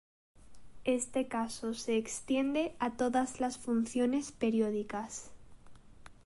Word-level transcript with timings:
Este 0.85 1.27
caso 1.27 1.75
se 1.75 1.95
extiende 1.95 2.75
a 2.79 2.89
todas 2.97 3.39
las 3.39 3.59
funciones 3.59 4.31
periódicas. 4.31 5.29